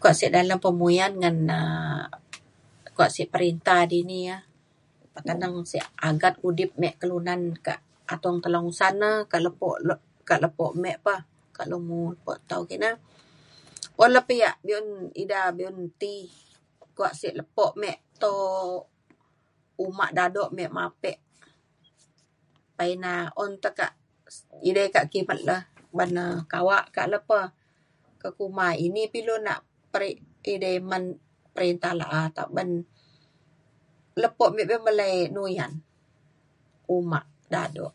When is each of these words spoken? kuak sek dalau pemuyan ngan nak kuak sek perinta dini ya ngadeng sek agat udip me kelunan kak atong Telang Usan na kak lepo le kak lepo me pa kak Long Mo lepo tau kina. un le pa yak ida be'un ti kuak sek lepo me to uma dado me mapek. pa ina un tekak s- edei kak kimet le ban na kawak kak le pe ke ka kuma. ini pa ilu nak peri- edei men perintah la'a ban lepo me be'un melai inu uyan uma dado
kuak 0.00 0.14
sek 0.18 0.30
dalau 0.36 0.58
pemuyan 0.64 1.12
ngan 1.20 1.36
nak 1.50 2.04
kuak 2.94 3.10
sek 3.14 3.28
perinta 3.34 3.76
dini 3.92 4.18
ya 4.30 4.36
ngadeng 5.24 5.56
sek 5.70 5.84
agat 6.10 6.34
udip 6.48 6.70
me 6.80 6.88
kelunan 7.00 7.40
kak 7.66 7.80
atong 8.14 8.38
Telang 8.44 8.66
Usan 8.72 8.94
na 9.02 9.10
kak 9.30 9.42
lepo 9.46 9.70
le 9.88 9.94
kak 10.28 10.40
lepo 10.44 10.66
me 10.82 10.92
pa 11.06 11.14
kak 11.56 11.68
Long 11.70 11.84
Mo 11.88 12.00
lepo 12.14 12.32
tau 12.50 12.62
kina. 12.70 12.90
un 14.02 14.10
le 14.14 14.20
pa 14.28 14.34
yak 14.42 14.56
ida 15.22 15.40
be'un 15.56 15.76
ti 16.00 16.14
kuak 16.96 17.14
sek 17.20 17.34
lepo 17.40 17.66
me 17.80 17.90
to 18.22 18.32
uma 19.84 20.06
dado 20.16 20.42
me 20.56 20.64
mapek. 20.76 21.18
pa 22.76 22.82
ina 22.94 23.12
un 23.42 23.52
tekak 23.64 23.92
s- 24.34 24.46
edei 24.68 24.88
kak 24.94 25.06
kimet 25.12 25.40
le 25.48 25.56
ban 25.96 26.10
na 26.16 26.24
kawak 26.52 26.84
kak 26.94 27.08
le 27.12 27.18
pe 27.28 27.40
ke 28.20 28.28
ka 28.28 28.28
kuma. 28.38 28.66
ini 28.86 29.02
pa 29.12 29.16
ilu 29.20 29.36
nak 29.46 29.60
peri- 29.92 30.22
edei 30.52 30.78
men 30.90 31.04
perintah 31.54 31.92
la'a 32.00 32.22
ban 32.54 32.70
lepo 34.22 34.44
me 34.54 34.62
be'un 34.68 34.82
melai 34.86 35.12
inu 35.30 35.42
uyan 35.50 35.72
uma 36.98 37.20
dado 37.52 37.86